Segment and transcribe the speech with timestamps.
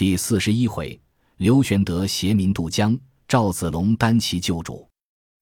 [0.00, 0.98] 第四十一回，
[1.36, 4.88] 刘玄德携民渡江，赵子龙单骑救主。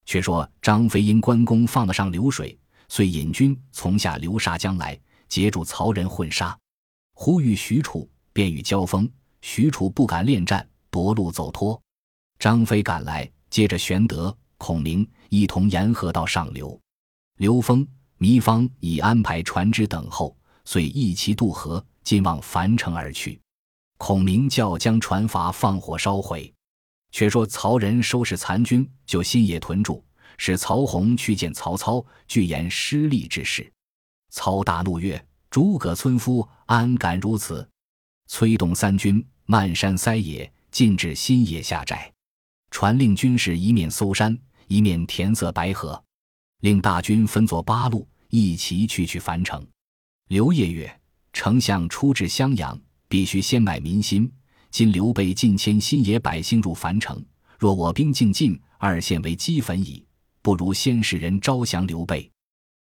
[0.05, 2.59] 却说张飞因关公放得上流水，
[2.89, 4.99] 遂引军从下流沙江来，
[5.29, 6.59] 截住曹仁混杀。
[7.15, 9.09] 忽遇许褚，便与交锋。
[9.43, 11.81] 许褚不敢恋战，夺路走脱。
[12.41, 16.77] 张飞赶来，接着玄德、孔明一同沿河到上流。
[17.37, 17.87] 刘封、
[18.19, 23.41] 糜芳已安排船只等候，遂一齐渡河，进往樊城而去。
[23.99, 26.51] 孔明叫将船筏放火烧毁。
[27.11, 30.05] 却说曹仁收拾残军，就新野屯驻，
[30.37, 33.71] 使曹洪去见曹操，具言失利之事。
[34.31, 37.67] 操大怒曰：“诸葛村夫安敢如此？”
[38.29, 42.13] 催动三军，漫山塞野，进至新野下寨，
[42.71, 46.05] 传令军士一面搜山，一面填塞白河，
[46.61, 49.67] 令大军分作八路，一齐去去樊城。
[50.29, 51.01] 刘烨曰
[51.33, 52.79] ：“丞相出至襄阳。”
[53.09, 54.31] 必须先买民心。
[54.71, 57.25] 今刘备进迁新野百姓入樊城，
[57.59, 60.05] 若我兵进进，二县为齑粉矣。
[60.43, 62.31] 不如先使人招降刘备。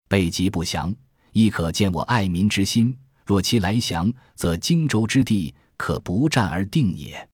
[0.09, 0.95] 备急不降，
[1.33, 2.97] 亦可见我爱民之心。
[3.27, 7.29] 若其来降，则荆州之地可不战而定也。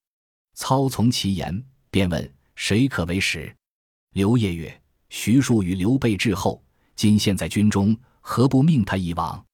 [0.55, 3.53] 操从其言，便问谁可为使。
[4.13, 6.61] 刘烨曰：“徐庶与刘备至后，
[6.95, 9.45] 今现在军中，何不命他一往？”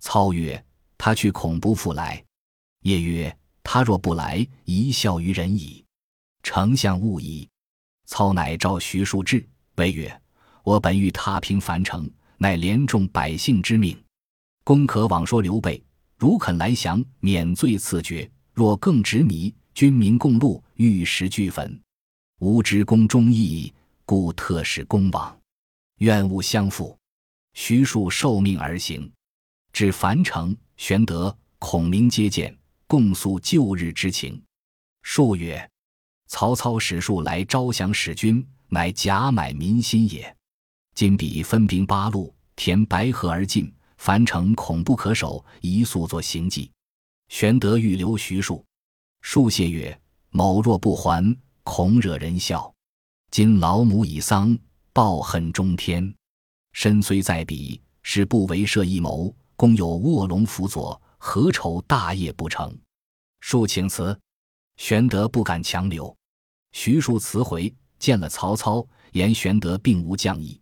[0.00, 0.62] 操曰
[0.96, 2.24] ：“他去恐不复来。”
[2.82, 5.84] 夜曰：“他若不来，一笑于人矣。
[6.42, 7.48] 丞相勿疑。”
[8.06, 10.20] 操乃召徐庶至，谓曰
[10.64, 13.96] ：“我本欲踏平樊城，乃连众百姓之命。
[14.64, 15.82] 公可往说刘备，
[16.16, 21.80] 如肯来降，免罪赐爵；若更执迷，军民共戮，玉石俱焚。
[22.40, 23.72] 吾知公忠义，
[24.04, 25.40] 故特使公往，
[25.98, 26.96] 愿勿相负。”
[27.54, 29.10] 徐庶受命而行，
[29.72, 32.56] 至樊城，玄德、孔明接见。
[32.92, 34.38] 共诉旧日之情。
[35.00, 35.66] 数曰
[36.28, 40.36] ：“曹操使数来招降使君，乃假买民心也。
[40.94, 46.70] 今彼分兵八路，填白河而进，樊城恐不可守，宜速作行计。”
[47.32, 48.62] 玄德欲留徐庶，
[49.22, 49.98] 数谢曰
[50.28, 52.70] ：“某若不还，恐惹人笑。
[53.30, 54.54] 今老母已丧，
[54.92, 56.14] 抱恨中天，
[56.74, 59.34] 身虽在彼，是不为设一谋。
[59.56, 62.76] 公有卧龙辅佐。”何愁大业不成？
[63.42, 64.18] 恕请辞。
[64.76, 66.16] 玄德不敢强留。
[66.72, 70.58] 徐庶辞回，见了曹操，言玄德并无将意。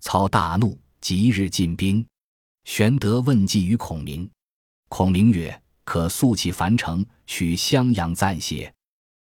[0.00, 2.04] 操大怒，即日进兵。
[2.64, 4.28] 玄德问计于孔明，
[4.88, 8.72] 孔明曰：“可速起樊城，取襄阳暂歇。”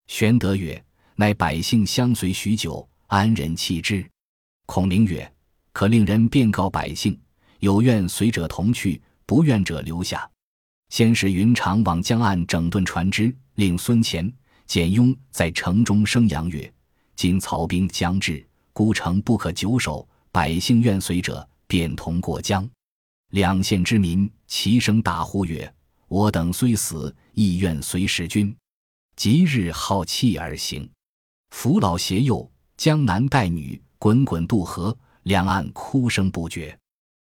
[0.08, 0.82] 玄德曰
[1.16, 4.10] ：“乃百姓相随许久，安忍弃之？”
[4.68, 5.30] 孔明曰
[5.74, 7.20] ：“可令人便告百姓，
[7.60, 10.30] 有愿随者同去，不愿者留下。”
[10.92, 14.32] 先使云长往江岸整顿船只，令孙乾、
[14.68, 16.72] 简雍在城中声扬曰
[17.16, 22.70] ：“今曹兵将至，孤城不可久守，百姓愿随者，便同过江。”
[23.32, 25.74] 两县之民齐声大呼曰
[26.10, 28.54] ：“我等虽死，亦愿随使君。”
[29.16, 30.90] 即日号泣而行，
[31.52, 36.78] 扶老携幼，江南带女，滚滚渡河，两岸哭声不绝。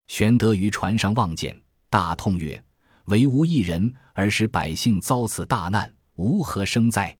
[0.07, 1.57] 玄德于船上望见，
[1.89, 2.61] 大痛曰：
[3.05, 7.15] 唯吾一人，而使百姓遭此大难，吾何生哉？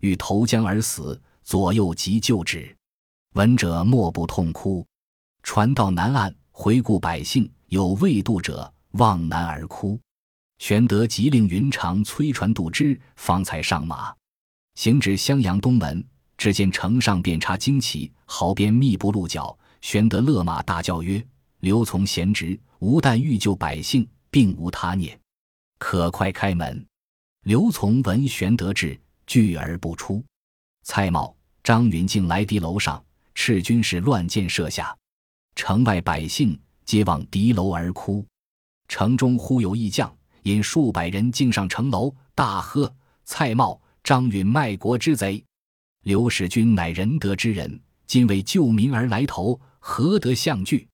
[0.00, 2.76] 欲投江而死，左右急救之。
[3.34, 4.84] 闻者莫不痛哭。
[5.42, 9.98] 船到南岸，回顾百姓，有未渡者，望南而哭。
[10.58, 14.12] 玄德急令云长催船渡之，方才上马，
[14.74, 16.04] 行至襄阳东门，
[16.36, 19.56] 只见城上遍插旌旗，壕边密布鹿角。
[19.80, 21.24] 玄德勒马大叫曰
[21.60, 25.18] ：“刘琮贤侄，吾但欲救百姓。”并无他念，
[25.78, 26.86] 可快开门。
[27.44, 30.24] 刘从闻玄德至，拒而不出。
[30.82, 33.02] 蔡瑁、张允竟来敌楼上，
[33.34, 34.96] 斥军士乱箭射下。
[35.56, 38.24] 城外百姓皆往敌楼而哭。
[38.88, 40.14] 城中忽有一将，
[40.44, 42.92] 引数百人径上城楼，大喝
[43.24, 45.44] ：“蔡瑁、张允卖国之贼！
[46.02, 50.88] 刘使君乃仁德之人，今为救民而来投，何得相拒？”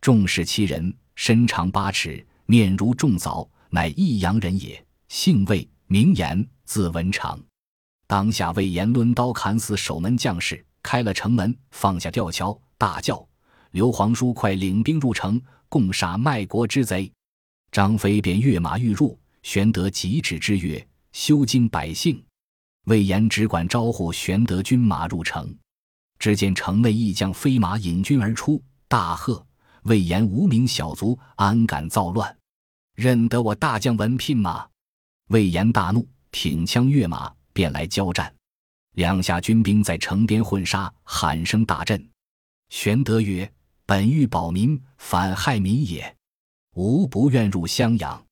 [0.00, 2.24] 众视其人，身长八尺。
[2.46, 7.38] 面如重枣，乃益阳人也，姓魏，名言，字文长。
[8.06, 13.26] 当下魏延抡刀砍死守门将士，开了城门，放下吊桥，大叫
[13.72, 17.10] ：“刘皇叔，快领兵入城，共杀卖国之贼！”
[17.72, 22.22] 张飞便跃马欲入，玄德急止之曰：“休惊百姓。”
[22.84, 25.56] 魏延只管招呼玄德军马入城，
[26.18, 29.44] 只见城内一将飞马引军而出，大喝。
[29.84, 32.36] 魏延无名小卒，安敢造乱？
[32.94, 34.66] 认得我大将文聘吗？
[35.28, 38.32] 魏延大怒，挺枪跃马，便来交战。
[38.92, 42.08] 两下军兵在城边混杀，喊声大震。
[42.70, 43.50] 玄德曰
[43.84, 46.16] ：“本欲保民，反害民也。
[46.76, 48.24] 吾不愿入襄阳。”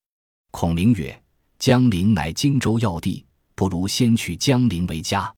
[0.53, 1.23] 孔明曰
[1.59, 5.33] ：“江陵乃荆州要地，不如先取江陵为家。”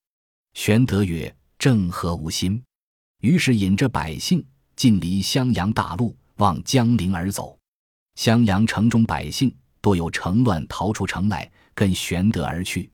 [0.54, 2.62] 玄德曰：“正合吾心。”
[3.22, 4.44] 于是引着百姓
[4.76, 7.58] 尽离襄阳大路，往江陵而走。
[8.16, 12.90] 襄阳城中百姓多有城乱，逃出城来，跟玄德而去。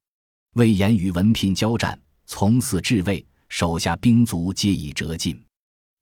[0.54, 1.98] 魏延与文聘交战。
[2.26, 5.44] 从此至魏，手下兵卒皆已折尽，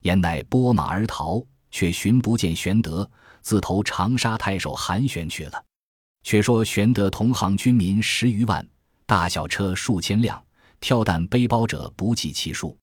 [0.02, 3.10] 言乃拨马而逃，却寻不见玄德，
[3.40, 5.64] 自投长沙太守韩玄去了。
[6.24, 8.68] 却说玄德同行军民十余万，
[9.06, 10.44] 大小车数千辆，
[10.80, 12.76] 挑担背包者不计其数。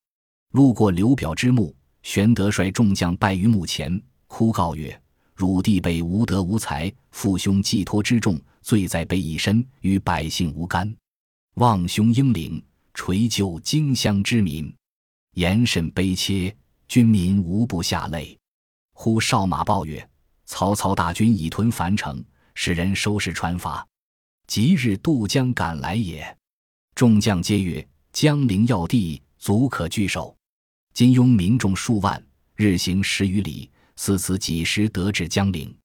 [0.53, 1.75] 路过刘表之墓，
[2.05, 5.01] 玄德率众将拜于墓前，哭告曰
[5.33, 10.95] ：“汝弟辈无德无才，父兄寄托之重，罪在背一身，与百姓无干，
[11.55, 12.63] 望兄英灵。”
[12.93, 14.73] 垂救荆襄之民，
[15.33, 16.55] 言甚悲切，
[16.87, 18.37] 军民无不下泪。
[18.93, 20.07] 忽哨马报曰
[20.45, 22.23] ：“曹操大军已屯樊城，
[22.53, 23.83] 使人收拾船筏，
[24.47, 26.37] 即日渡江赶来也。”
[26.95, 30.33] 众将皆曰：“江陵要地，足可据守。
[30.95, 32.25] 金庸民众数万，
[32.55, 35.77] 日行十余里，似此几时得至江陵？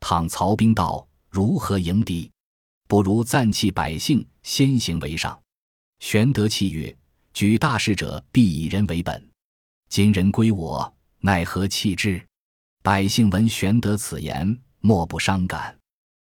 [0.00, 2.28] 倘曹兵到，如何迎敌？
[2.88, 5.40] 不如暂弃百姓，先行为上。”
[6.02, 6.92] 玄德泣曰
[7.32, 9.24] ：“举大事者，必以人为本。
[9.88, 12.20] 今人归我，奈何弃之？”
[12.82, 15.78] 百姓闻玄德此言，莫不伤感。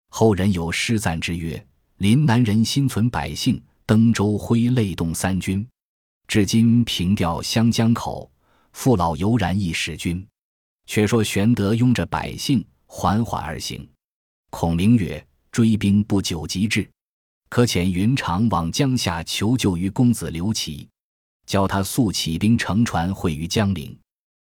[0.09, 1.63] 后人有诗赞之曰
[1.99, 5.69] ：“临南人心存百姓，登州挥泪动三军。
[6.33, 8.33] 至今凭吊湘江口，
[8.73, 10.27] 父老犹然忆使君。”
[10.89, 13.87] 却说玄德拥着百姓缓缓而行。
[14.49, 16.89] 孔明曰：“追兵不久即至。”
[17.51, 20.89] 可遣云长往江夏求救于公子刘琦，
[21.45, 23.95] 教他速起兵乘船会于江陵。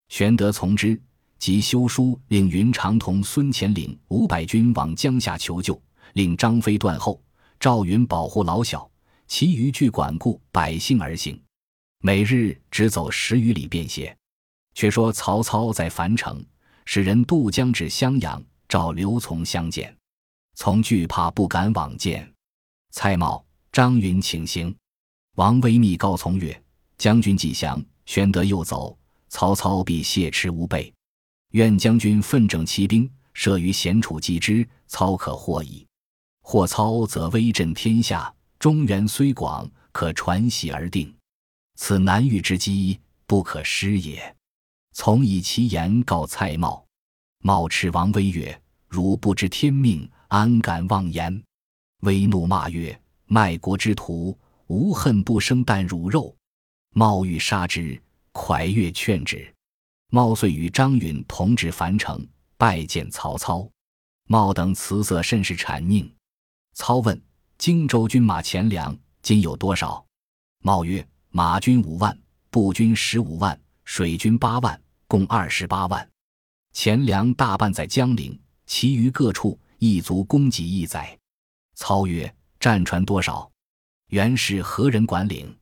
[0.09, 0.97] 玄德从之，
[1.41, 5.83] 即修书令云长同孙乾领五百军往江夏求救，
[6.13, 7.21] 令张飞断后，
[7.59, 8.89] 赵云保护老小，
[9.27, 11.37] 其余俱管顾百姓而行。
[12.03, 14.15] 每日只走十余里便歇。
[14.75, 16.45] 却说曹操在樊城，
[16.85, 19.95] 使人渡江至襄阳，召刘琮相见，
[20.55, 22.31] 从惧怕不敢往见。
[22.91, 24.75] 蔡瑁、张允请行，
[25.37, 26.63] 王威密告从曰
[26.99, 30.93] ：“将军既降，玄德又走，曹操必挟持无备。
[31.51, 35.87] 愿将军奋整骑兵，设于险处击之，操可获矣。
[36.41, 41.15] 获操，则威震天下，中原虽广，可传习而定。
[41.85, 44.37] 此难遇之机，不可失也。”
[44.95, 46.87] 从以其言告蔡瑁。
[47.41, 51.43] 瑁斥王威曰：“汝不知天命，安敢妄言？”
[52.03, 52.97] 威怒骂曰
[53.27, 54.39] ：“卖国之徒，
[54.69, 56.33] 无恨不生啖汝肉。”
[56.95, 58.01] 冒欲杀之，
[58.33, 59.53] 蒯越劝止。
[60.09, 62.25] 冒遂与张允同至樊城，
[62.57, 63.69] 拜见曹操。
[64.29, 66.09] 冒等辞色甚是谄佞。
[66.75, 67.21] 操问
[67.59, 70.07] ：“荆州军马钱粮今有多少？”
[70.63, 72.17] 冒曰：“马军五万，
[72.51, 76.07] 步军十五万，水军八万，共二十八万。
[76.75, 81.19] 钱粮大半在江陵，其余各处亦足供给一载。”
[81.75, 82.31] 操曰
[82.61, 83.51] ：“战船多少？
[84.09, 85.57] 袁氏何人管领？”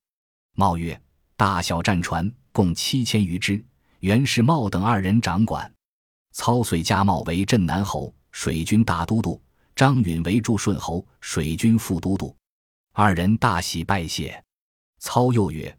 [0.59, 1.01] 茂曰
[1.39, 3.65] ：“大小战船共七千余只，
[4.01, 5.73] 袁氏茂等二人掌管。”
[6.35, 9.41] 操遂加茂为镇南侯、水军大都督，
[9.77, 12.35] 张允为驻顺侯、水军副都督。
[12.93, 14.43] 二人大喜，拜谢。
[15.01, 15.77] 操又曰：“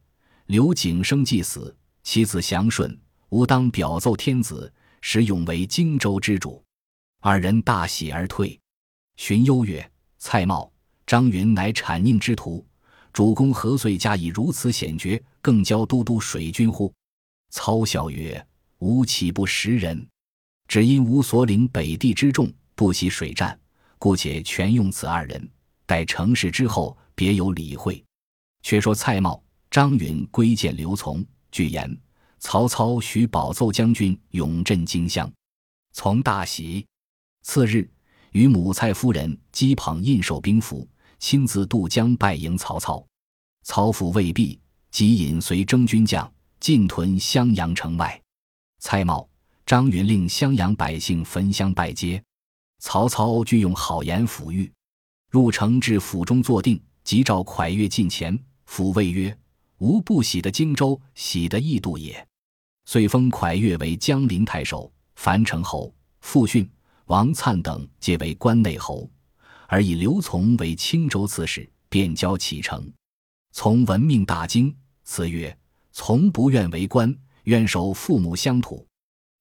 [0.48, 3.00] 刘景升既死，其子祥顺，
[3.30, 6.62] 吾当表奏天子，使永为荆州之主。”
[7.22, 8.60] 二人大喜而退。
[9.16, 10.70] 荀攸曰：蔡瑁、
[11.06, 12.66] 张允乃谄佞之徒，
[13.14, 16.92] 主公何遂加以如此险绝，更教都督水军乎？
[17.52, 18.44] 操笑曰
[18.80, 20.08] ：“吾岂不识人？
[20.68, 23.60] 只因吾所领北地之众，不习水战，
[24.00, 25.48] 故且全用此二人。
[25.86, 28.04] 待成事之后，别有理会。”
[28.64, 31.98] 却说蔡瑁、张允归见刘琮，据言
[32.40, 35.32] 曹操许保奏将军永镇荆襄，
[35.94, 36.86] 从大喜。
[37.44, 37.90] 次日。
[38.32, 40.88] 与母蔡夫人击捧印绶兵符，
[41.20, 43.06] 亲自渡江拜迎曹操。
[43.64, 44.58] 曹府未毕，
[44.90, 48.18] 即引随征军将进屯襄阳城外。
[48.80, 49.28] 蔡瑁、
[49.66, 52.24] 张允令襄阳百姓焚香拜接。
[52.80, 54.72] 曹操俱用好言抚谕。
[55.30, 58.42] 入城至府中坐定，即召蒯越近前。
[58.72, 59.38] 抚谓曰
[59.80, 62.26] ：“吾不喜得荆州，喜得异度也。”
[62.88, 65.94] 遂封蒯越为江陵太守、樊城侯。
[66.22, 66.70] 傅逊。
[67.08, 69.10] 王粲等皆为关内侯，
[69.68, 72.90] 而以刘琮为青州刺史，便交启程。
[73.52, 74.74] 从闻命大惊，
[75.04, 75.54] 辞曰
[75.92, 77.14] ：“从不愿为官，
[77.44, 78.88] 愿守父母乡土。”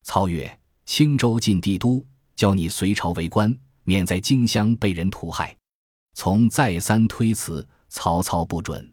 [0.02, 5.56] 操曰：“青州近帝都，教你随朝为官，免在荆襄被人屠害。”
[6.14, 8.92] 从再三推辞，曹操不准。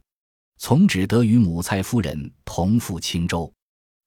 [0.57, 3.51] 从只得与母蔡夫人同赴青州，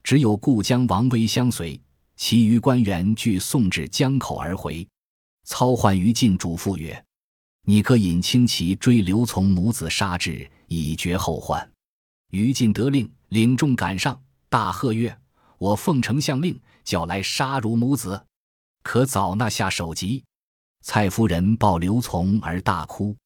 [0.02, 1.80] 只有故将王威相随，
[2.16, 4.86] 其余官员俱送至江口而回。
[5.44, 7.04] 操唤于禁嘱咐曰
[7.66, 11.68] ：“你可引轻骑追刘琮母子杀之，以绝后患。”
[12.30, 15.16] 于禁得令，领众赶上，大喝曰
[15.58, 18.24] ：“我奉丞相令，叫来杀汝母子，
[18.82, 20.22] 可早纳下首级。”
[20.82, 23.16] 蔡夫人抱刘琮而大哭。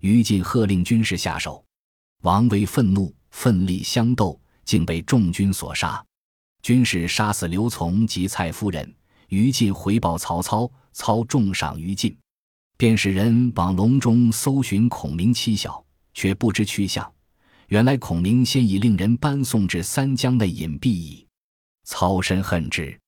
[0.00, 1.65] 于禁喝令军士下手。
[2.22, 6.04] 王威愤怒，奋力相斗，竟被众军所杀。
[6.62, 8.92] 军士杀死刘琮及蔡夫人，
[9.28, 12.16] 于禁回报曹操，操重赏于禁，
[12.76, 17.10] 便使人往隆中搜寻孔明妻小，却不知去向。
[17.68, 21.26] 原来孔明先已令人搬送至三江内隐蔽矣。
[21.84, 22.98] 操深恨之。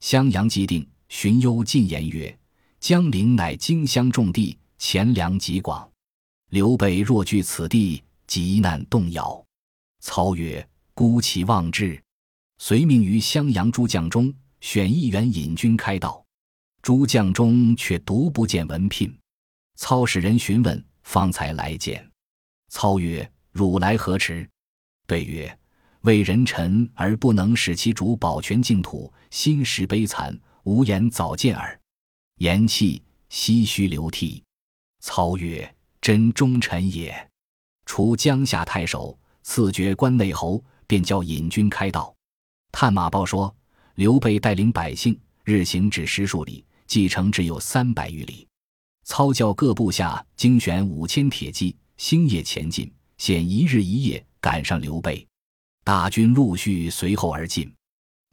[0.00, 2.38] 襄阳既定，荀攸进言曰
[2.78, 5.88] ：“江陵乃荆襄重地，钱粮极广，
[6.50, 9.44] 刘备若据此地。”急难动摇，
[9.98, 12.00] 操曰：“孤其望之。”
[12.58, 16.24] 遂命于襄阳诸将中选一员引军开道。
[16.80, 19.12] 诸将中却独不见文聘。
[19.74, 22.08] 操使人询问，方才来见。
[22.68, 24.48] 操曰：“汝来何迟？”
[25.08, 25.58] 对曰
[26.02, 31.76] ：“为人臣而不能使其主保全净土，心实悲惨，无言早见耳。”
[32.38, 34.40] 言讫，唏嘘流涕。
[35.00, 37.28] 操曰：“真忠臣也。”
[37.92, 42.14] 除江夏太守，赐爵关内侯，便叫引军开道。
[42.70, 43.52] 探马报说，
[43.96, 48.46] 刘备带领百姓日行只十数里，计程只有三百余里。
[49.02, 55.26] 操教各部下精选五千铁骑，星夜前进，现一日一夜赶上刘备。
[55.82, 57.74] 大军陆续随后而进。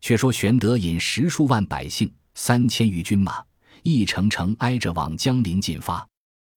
[0.01, 3.43] 却说玄德引十数万百姓，三千余军马，
[3.81, 6.07] 一程程挨着往江陵进发。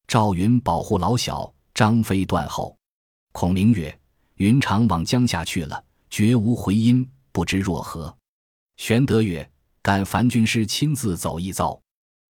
[0.06, 2.76] 赵云保护老小，张飞断后。
[3.32, 3.96] 孔明曰
[4.36, 8.16] ：“云长往江夏去了，绝无回音，不知若何？”
[8.76, 9.48] 玄德曰
[9.82, 11.80] ：“敢樊军师亲自走一遭，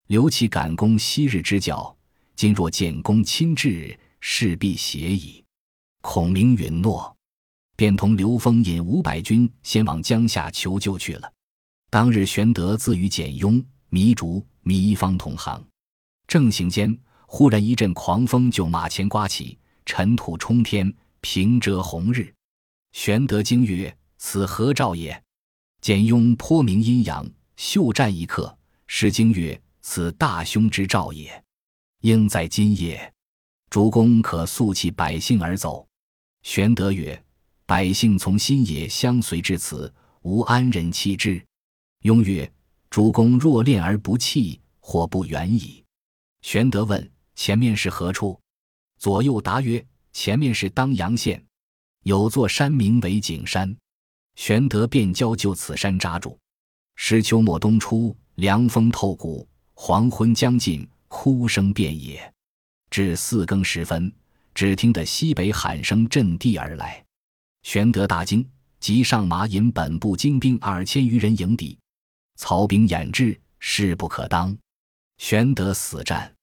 [0.08, 1.96] 留其赶攻昔日之教。
[2.36, 5.44] 今若建功亲至，势必邪矣。”
[6.02, 7.16] 孔明允诺，
[7.76, 11.32] 便同刘封引五百军先往江夏求救去了。
[11.90, 15.62] 当日，玄德自与简雍、糜竺、糜芳同行，
[16.26, 19.59] 正行间，忽然一阵狂风就马前刮起。
[19.90, 22.32] 尘土冲天，平遮红日。
[22.92, 25.20] 玄德惊曰：“此何兆也？”
[25.82, 27.28] 简雍颇明阴阳，
[27.58, 28.56] 袖战一刻，
[28.86, 31.44] 时惊曰：“此大凶之兆也！
[32.02, 33.12] 应在今夜。
[33.72, 35.88] 主公可速弃百姓而走。”
[36.44, 37.20] 玄德曰
[37.66, 39.92] ：“百姓从新野相随至此，
[40.22, 41.44] 吾安忍弃之？”
[42.06, 42.50] 雍曰
[42.92, 45.84] ：“主公若恋而不弃，或不远矣。”
[46.46, 48.40] 玄德问：“前面是何处？”
[49.00, 51.42] 左右答曰：“前面是当阳县，
[52.04, 53.74] 有座山名为景山。
[54.36, 56.38] 玄德便交就此山扎住。
[56.98, 62.32] 时秋末冬初，凉风透骨，黄昏将近，哭声遍野。
[62.90, 64.14] 至四更时分，
[64.54, 67.02] 只听得西北喊声震地而来。
[67.64, 68.46] 玄德大惊，
[68.82, 71.78] 急上马引本部精兵二千余人迎敌。
[72.36, 74.56] 曹兵掩至，势不可当。
[75.20, 76.34] 玄德死战，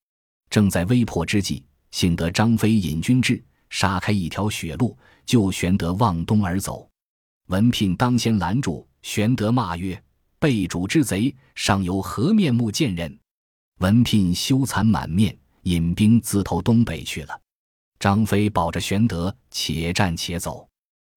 [0.49, 1.63] 正在危迫之际。
[1.97, 6.87] 幸得张飞引军至，杀开一条血路，救玄德望东而走。
[7.47, 9.99] 文聘当先拦住，玄德骂曰
[10.39, 13.19] ：“背主之贼，尚有何面目见人？”
[13.81, 17.41] 文聘羞惭满面，引兵自投东北去了。
[17.99, 20.69] 张飞保着玄德，且战且走，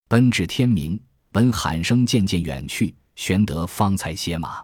[0.08, 0.98] 奔至天明，
[1.34, 4.64] 闻喊声渐渐远去，玄德方才歇马。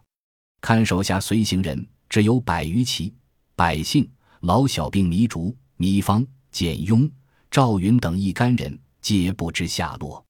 [0.61, 3.13] 看手下随行人只有百余骑，
[3.53, 5.53] 百姓老小兵糜竺。
[5.77, 7.09] 糜芳、简雍、
[7.51, 10.23] 赵云等一干人皆不知下落。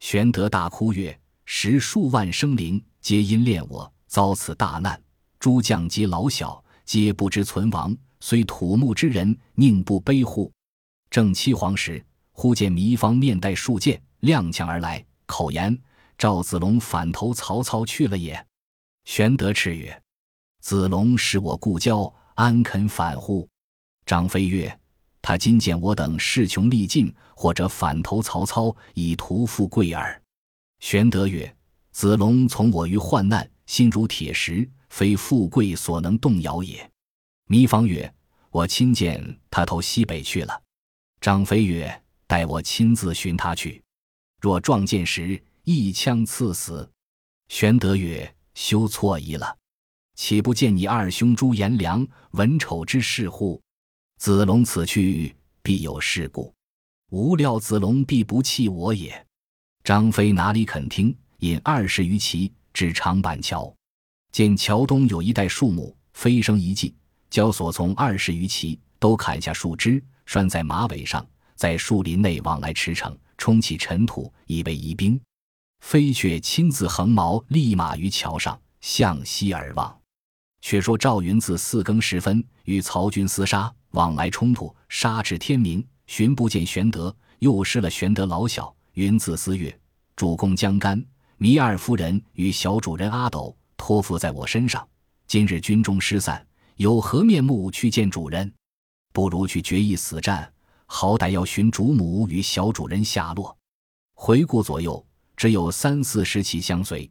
[0.00, 5.00] 玄德大哭曰：“十数万生灵，皆因恋我，遭此大难。
[5.38, 7.96] 诸将及老小，皆不知存亡。
[8.20, 10.52] 虽土木之人，宁不悲乎？”
[11.08, 15.76] 正七皇时，忽见糜芳面带数箭，踉跄而来，口言
[16.18, 18.46] ：“赵子龙反投曹操去了也。”
[19.04, 20.02] 玄德叱曰
[20.60, 23.48] ：“子龙是我故交，安肯反乎？”
[24.04, 24.78] 张飞曰：
[25.22, 30.20] 他今见我等势穷力尽，或者反投曹操，以图富贵耳。
[30.80, 31.56] 玄德曰
[31.92, 36.90] ：“子龙从我于患难，心如铁石，非富贵所能动摇也。”
[37.46, 38.12] 糜芳曰
[38.50, 40.60] ：“我亲见他投西北去了。”
[41.22, 43.80] 张飞曰：“待我亲自寻他去。
[44.40, 46.90] 若撞见时，一枪刺死。”
[47.46, 49.56] 玄德曰：“休错疑了，
[50.16, 53.61] 岂不见你二兄朱颜良、文丑之事乎？
[54.22, 56.54] 子龙此去，必有事故。
[57.10, 59.26] 无料子龙必不弃我也。”
[59.82, 63.74] 张飞哪里肯听，引二十余骑至长板桥，
[64.30, 66.94] 见桥东有一带树木，飞升一骑，
[67.30, 71.26] 教所从二十余骑都砍下树枝，拴在马尾上，
[71.56, 75.20] 在树林内往来驰骋，冲起尘土，以为疑兵。
[75.80, 80.00] 飞却亲自横矛立马于桥上，向西而望。
[80.60, 88.74] 却说赵云自四更时分与曹军厮杀，往来冲突，杀至天明，寻不见玄德，又失了玄德老小。
[88.94, 89.74] 云自思曰
[90.16, 91.02] ：“主公将干、
[91.38, 94.86] 糜二夫人与小主人阿斗托付在我身上，
[95.26, 96.46] 今日军中失散，
[96.76, 98.52] 有何面目去见主人？
[99.12, 100.50] 不如去决一死战，
[100.86, 103.56] 好歹要寻主母与小主人下落。”
[104.14, 105.04] 回顾左右，
[105.36, 107.10] 只有三四十骑相随。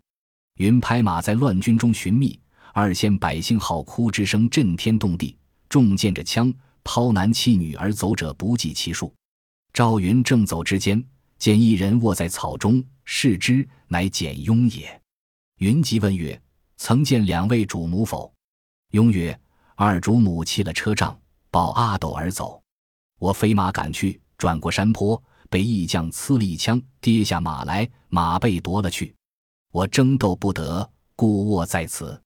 [0.57, 2.39] 云拍马在乱军中寻觅，
[2.73, 5.35] 二县百姓号哭之声震天动地，
[5.67, 9.13] 众见着枪，抛男弃女而走者不计其数。
[9.73, 11.03] 赵云正走之间。
[11.37, 15.01] 见一人卧在草中，视之，乃简雍也。
[15.57, 16.39] 云即问曰
[16.77, 18.31] ：“曾见两位主母否？”
[18.93, 19.35] 雍曰
[19.73, 21.19] ：“二主母弃了车仗，
[21.49, 22.61] 抱阿斗而走。
[23.17, 25.19] 我飞马赶去，转过山坡，
[25.49, 29.15] 被义将刺了一枪，跌下马来，马被夺了去。
[29.71, 32.21] 我争斗不得，故卧在此。”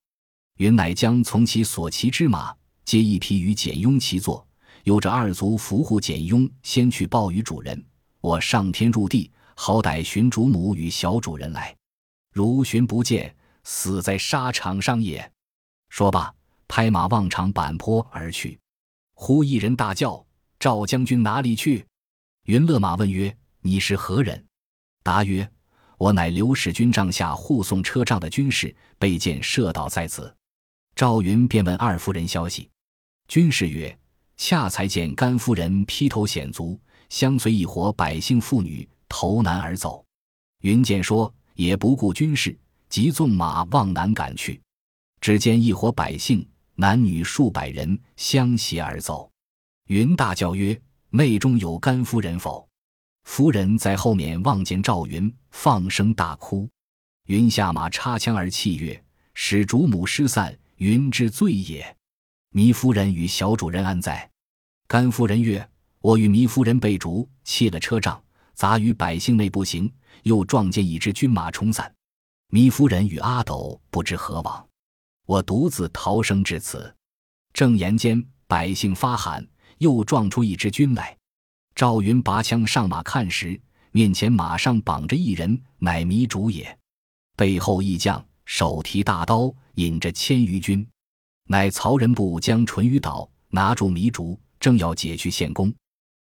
[0.60, 2.54] 云乃将从其所骑之马，
[2.86, 4.48] 皆一匹与简雍齐坐，
[4.84, 7.84] 有着二卒扶护简雍，先去报与主人。
[8.22, 11.76] 我上天入地，好歹寻主母与小主人来。
[12.32, 15.32] 如寻不见，死在沙场上也。
[15.90, 16.32] 说罢，
[16.68, 18.60] 拍马望长坂坡而去。
[19.16, 20.24] 忽一人大叫
[20.60, 21.84] ：“赵将军哪里去？”
[22.46, 24.46] 云勒马问曰：“你是何人？”
[25.02, 25.50] 答曰
[25.98, 30.36] ：“我乃刘使君帐下护送车仗的军士，被箭射倒在此。”
[30.96, 32.70] 赵云便问二夫人消息。
[33.28, 33.98] 军士曰
[34.38, 40.04] ：“恰才见甘夫人披头显足。”相随一伙百姓妇女投南而走，
[40.62, 42.58] 云见说也不顾军事，
[42.90, 44.60] 即纵马往南赶去。
[45.22, 49.30] 只见一伙百姓男女数百人相携而走。
[49.88, 50.78] 云大叫曰
[51.12, 52.68] ：“内中有甘夫人否？”
[53.24, 56.68] 夫人在后面望见赵云，放声大哭。
[57.28, 59.02] 云下马插枪而泣曰
[59.36, 61.96] ：“使主母失散，云之罪也。
[62.56, 64.28] 糜夫人与小主人安在？”
[64.90, 65.70] 甘夫人曰。
[66.02, 68.22] 我与糜夫人被逐，弃了车仗，
[68.54, 69.92] 杂于百姓内步行，
[70.22, 71.92] 又撞见一支军马冲散。
[72.52, 74.64] 糜夫人与阿斗不知何往，
[75.26, 76.96] 我独自逃生至此。
[77.54, 79.44] 正言间，百姓发喊，
[79.80, 81.18] 又撞出一支军来。
[81.74, 83.60] 赵云拔枪上马看时，
[83.92, 86.78] 面前马上绑着一人，乃糜竺也。
[87.36, 90.88] 背后一将手提大刀，引着千余军，
[91.48, 95.74] 乃曹仁部将淳于岛拿住糜竺，正要解去献功。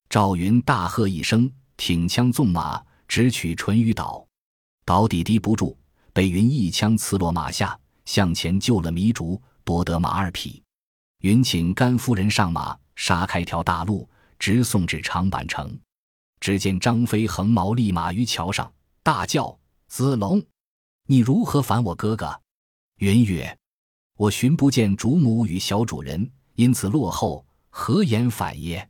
[0.10, 4.26] 赵云大喝一声，挺枪纵马，直取淳于岛。
[4.86, 5.78] 岛底敌不住，
[6.14, 10.64] 被云一枪刺落马下，向前救了糜竺，夺得马二匹。
[11.20, 15.78] 云请甘夫人上马，杀开条大路，直送至长坂城。
[16.40, 18.72] 只见张飞横矛立马于桥上，
[19.04, 20.42] 大叫：“子龙，
[21.08, 22.40] 你如何反我哥哥？”
[23.00, 23.56] 云曰
[24.20, 28.86] ：“我寻不见主母与小主人，因此落后，何言反耶？”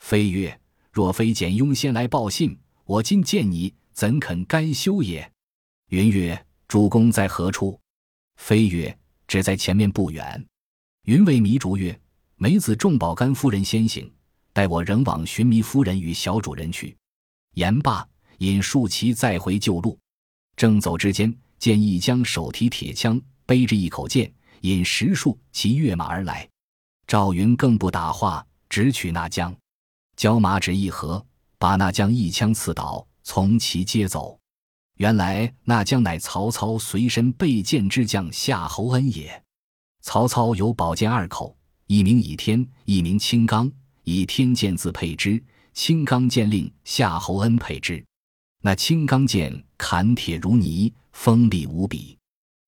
[0.00, 0.58] 飞曰
[0.90, 5.30] ：“若非简雍先来报信，我今见你，怎肯甘休也？”
[5.92, 7.78] 云曰：“主公在何处？”
[8.40, 10.42] 飞曰：“只在前面不远。”
[11.04, 12.00] 云谓糜竺曰
[12.36, 14.10] ：“梅子重保甘夫人先行，
[14.54, 16.96] 待我仍往寻糜夫人与小主人去。”
[17.56, 18.08] 言罢，
[18.38, 19.98] 引数骑再回旧路。
[20.56, 24.32] 正走之间，见一将手提铁枪，背着一口剑，
[24.62, 26.48] 引十数骑跃马而来。
[27.06, 29.54] 赵云更不打话，直取那将。
[30.16, 31.24] 交马只一合，
[31.58, 34.38] 把那将一枪刺倒，从其接走。
[34.96, 39.42] 原来那将乃曹操随身备剑之将夏侯恩也。
[40.00, 43.70] 曹操有宝剑二口，一名倚天，一名青钢。
[44.04, 45.42] 以天剑自配之，
[45.74, 48.04] 青钢剑令夏侯恩配之。
[48.60, 52.18] 那青钢剑砍铁如泥，锋利无比。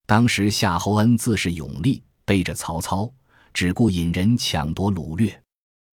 [0.07, 3.11] 当时夏侯恩自是勇力，背着曹操，
[3.53, 5.43] 只顾引人抢夺掳掠，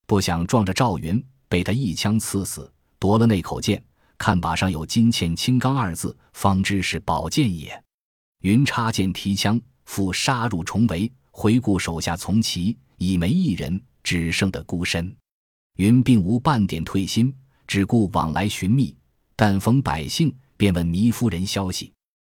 [0.05, 1.23] 不想撞着赵云。
[1.47, 3.83] 被他一枪刺死，夺了那口剑，
[4.17, 7.83] 看把上有“金嵌青钢”二字，方知是宝剑也。
[8.43, 15.13] 云插剑提枪，复杀入重围，回顾手下从骑，已没一人，只剩得孤身。
[15.75, 17.35] 云并无半点退心，
[17.67, 18.95] 只顾往来寻觅，
[19.35, 21.91] 但逢百姓，便问糜夫人消息。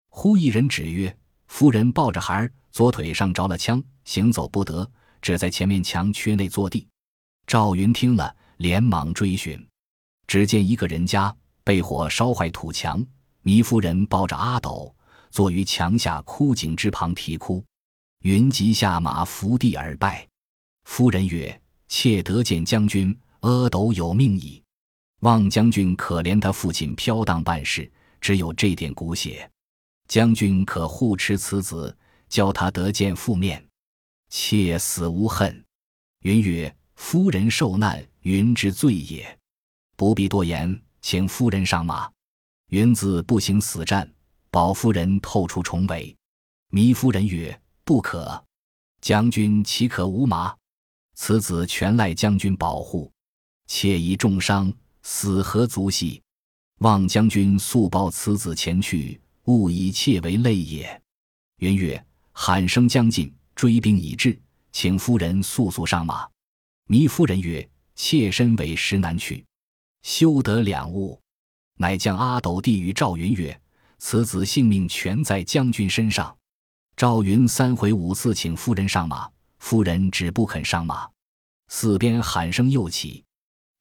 [0.08, 1.14] 忽一人指曰
[1.52, 6.88] ：“夫人抱着孩儿，左腿上着了枪，行走不得，只在前面墙缺内坐地。”
[7.46, 9.62] 赵云听了，连忙追寻，
[10.26, 13.04] 只见一个人家被火烧坏土墙，
[13.44, 14.92] 糜夫人抱着阿斗，
[15.30, 17.62] 坐于墙下枯井之旁啼哭。
[18.22, 20.26] 云即下马伏地而拜。
[20.84, 24.60] 夫人曰：“妾得见将军，阿斗有命矣。”
[25.20, 29.48] 望将军可怜他父亲飘荡半世，只有这点骨血，
[30.12, 31.96] 将军可护持此子，
[32.28, 33.66] 教他得见父面。
[34.28, 35.64] 妾死无恨。
[36.20, 39.38] 云曰：“夫人受难，云之罪也，
[39.96, 42.10] 不必多言，请夫人上马。”
[42.68, 44.06] 云自不行死战，
[44.50, 46.14] 保夫人透出重围。
[46.72, 48.44] 糜夫人曰：“不可，
[49.00, 50.54] 将军岂可无马？
[51.14, 53.10] 此子全赖将军保护，
[53.66, 54.70] 妾已重伤。”
[55.02, 56.22] 死何足惜？
[56.80, 61.02] 望将军速报此子前去，勿以妾为累也。
[61.58, 64.38] 云曰：“喊声将近，追兵已至，
[64.72, 66.28] 请夫人速速上马。”
[66.88, 69.44] 糜夫人曰：“妾身为实难去，
[70.02, 71.20] 休得两误。”
[71.78, 73.58] 乃将阿斗递与赵云曰
[73.98, 76.36] ：“此子性命全在将军身上。”
[76.96, 79.28] 赵云三回五次请夫人上马，
[79.58, 81.08] 夫人只不肯上马。
[81.68, 83.24] 四边喊声又起，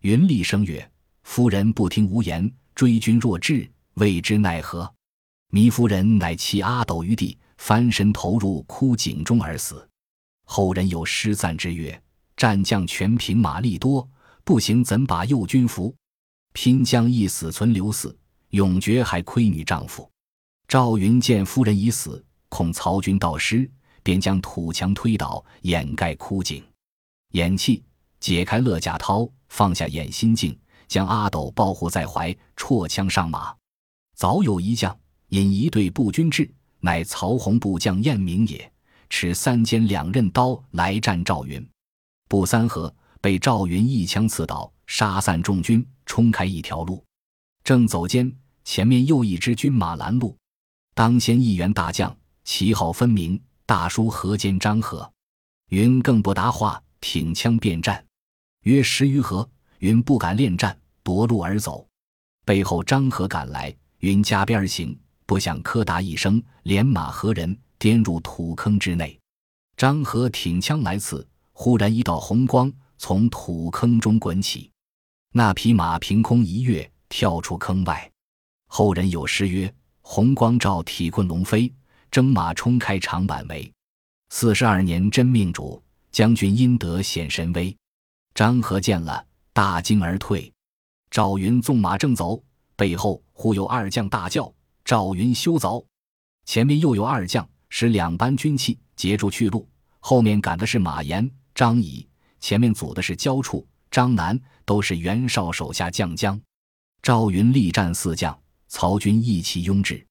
[0.02, 0.90] 云厉声曰：
[1.24, 4.92] 夫人不听无言，追军若至，未知奈何。
[5.52, 9.86] 糜夫人乃弃阿斗于地，翻身投入枯井中而死。
[10.46, 12.02] 后人有诗赞之曰
[12.38, 14.08] ：“战将全凭马力多，
[14.46, 15.94] 不行怎把右军服？
[16.54, 18.18] 拼将一死存留死，
[18.50, 20.10] 永绝还亏女丈夫。”
[20.70, 23.70] 赵云见夫人已死，恐曹军到失，
[24.04, 26.64] 便将土墙推倒，掩盖枯井。
[27.34, 27.84] 掩气，
[28.22, 30.58] 解开勒甲绦，放下掩心镜。
[30.88, 33.56] 将阿斗抱护在怀，绰枪上马。
[34.14, 34.98] 早有一将
[35.32, 36.50] 引一队步军至，
[36.82, 38.72] 乃曹洪部将晏明也。
[39.10, 41.66] 持三尖两刃刀来战赵云，
[42.30, 47.04] 不三合，被赵云一枪刺倒，杀散众军，冲开一条路。
[47.64, 50.38] 正走间，前面又一支军马拦路。
[50.94, 55.10] 当先一员大将，旗号分明，大书河间张合。
[55.70, 58.06] 云更不答话，挺枪便战，
[58.64, 59.50] 约十余合。
[59.80, 60.78] 云不敢恋战。
[61.04, 61.88] 夺路而走，
[62.46, 64.98] 背后张合赶来，云加鞭而行，
[65.32, 69.18] 不想柯达一声，连马和人颠入土坑之内。
[69.78, 74.70] 张合挺枪来刺，忽然一道红光从土坑中滚起，
[75.32, 78.12] 那匹马凭空一跃，跳出坑外。
[78.68, 81.74] 后人有诗曰：“红光照体困龙飞，
[82.12, 83.72] 征马冲开长坂围。
[84.32, 87.74] 四十二年真命主，将军因得显神威。”
[88.36, 90.52] 张合见了，大惊而退。
[91.10, 92.44] 赵云纵马正走，
[92.76, 95.86] 背后忽有二将大叫：“赵云休走！”
[96.46, 99.68] 前面又有二将使两班军器截住去路，
[100.00, 102.08] 后面赶的是马延、张仪，
[102.40, 106.40] 前面阻的是焦处、张南，都是袁绍手下将将。
[107.02, 110.06] 赵云力战四将，曹军一齐拥至，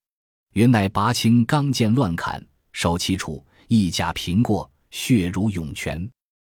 [0.54, 6.11] 云乃拔青钢剑乱砍，手起处一甲平过，血如涌泉，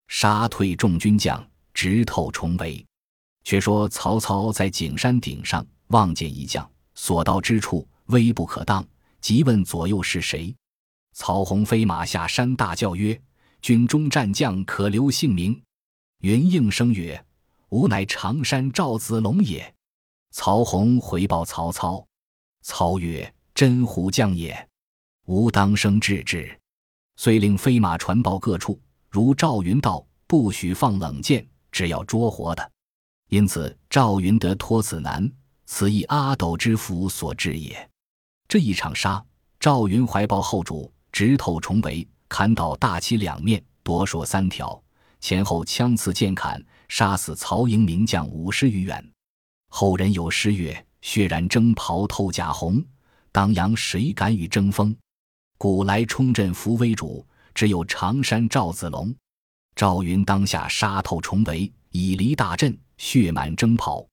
[0.09, 2.85] 杀退众军将，直透重围。
[3.43, 8.87] 却说曹操在景山顶上望见一将，所到之处威不可当，
[9.21, 10.55] 急问左右是谁。
[11.13, 13.21] 曹洪飞马下山，大叫曰
[13.61, 15.61] ：“军中战将可留姓名。”
[16.23, 17.23] 云应声曰
[17.71, 19.75] ：“吾乃常山赵子龙也。”
[20.31, 22.07] 曹洪回报曹操，
[22.63, 24.69] 操曰：“真虎将也，
[25.27, 26.59] 吾当生智之。”
[27.17, 32.73] 遂令飞马传报各处，如赵云道，不许放冷箭，只要捉活的。
[33.29, 35.31] 因此，赵云得脱此难，
[35.67, 37.90] 此亦阿斗之福所致也。
[38.51, 39.25] 这一场杀，
[39.61, 44.83] 赵云怀抱后主，直透重围，砍倒大旗两面，夺槊三条，
[45.21, 49.09] 前后枪刺剑砍，杀死曹营名将五十余员。
[49.69, 52.85] 后人有诗曰：“血染征袍透甲红，
[53.31, 54.93] 当阳谁敢与争锋？
[55.57, 59.15] 古来冲阵扶危主，只有常山赵子龙。”
[59.77, 62.77] 赵云当下杀透重围，以离大阵。
[62.99, 64.05] 血满征袍，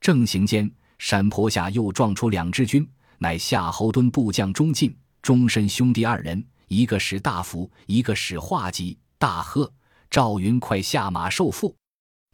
[0.00, 2.88] 正行间，山坡下又撞出两支军，
[3.18, 8.98] 乃夏侯惇部将钟进、钟申兄弟二人，一个使大斧，一个使画戟。
[9.16, 9.72] 大喝
[10.10, 11.74] ：“赵云，快下马受缚！”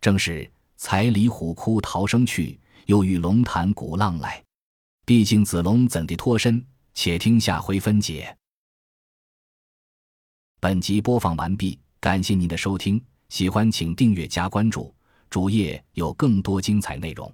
[0.01, 4.43] 正是才离虎窟逃生去，又遇龙潭鼓浪来。
[5.07, 6.65] 毕竟子龙怎地脱身？
[6.95, 8.37] 且听下回分解。
[10.59, 14.93] 本集播放完毕，感谢您的收听，喜欢请订阅加关注。
[15.29, 17.33] 主页有更多精彩内容。